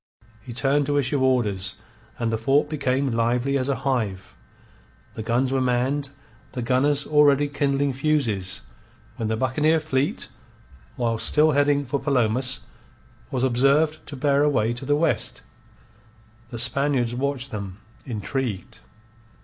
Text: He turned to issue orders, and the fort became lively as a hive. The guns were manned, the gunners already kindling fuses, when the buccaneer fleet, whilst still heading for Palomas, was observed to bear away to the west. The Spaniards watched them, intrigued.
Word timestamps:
He 0.41 0.51
turned 0.51 0.87
to 0.87 0.97
issue 0.97 1.21
orders, 1.23 1.75
and 2.17 2.33
the 2.33 2.37
fort 2.39 2.71
became 2.71 3.11
lively 3.11 3.55
as 3.55 3.69
a 3.69 3.75
hive. 3.85 4.35
The 5.13 5.21
guns 5.21 5.51
were 5.51 5.61
manned, 5.61 6.09
the 6.53 6.63
gunners 6.63 7.05
already 7.05 7.47
kindling 7.47 7.93
fuses, 7.93 8.63
when 9.17 9.27
the 9.27 9.37
buccaneer 9.37 9.79
fleet, 9.79 10.27
whilst 10.97 11.27
still 11.27 11.51
heading 11.51 11.85
for 11.85 11.99
Palomas, 11.99 12.61
was 13.29 13.43
observed 13.43 14.03
to 14.07 14.15
bear 14.15 14.41
away 14.41 14.73
to 14.73 14.85
the 14.85 14.95
west. 14.95 15.43
The 16.49 16.57
Spaniards 16.57 17.13
watched 17.13 17.51
them, 17.51 17.77
intrigued. 18.03 18.79